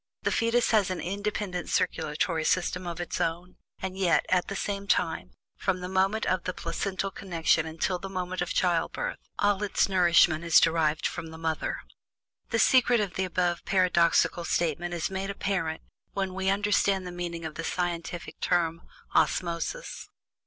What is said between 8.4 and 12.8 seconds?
of childbirth, all its nourishment is derived from its mother. The